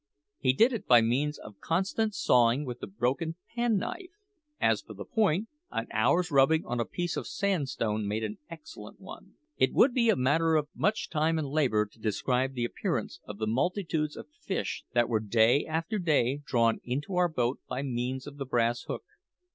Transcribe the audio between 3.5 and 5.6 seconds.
penknife. As for the point,